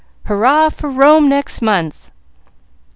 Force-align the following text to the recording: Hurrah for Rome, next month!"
Hurrah 0.25 0.69
for 0.69 0.89
Rome, 0.89 1.29
next 1.29 1.61
month!" 1.61 2.09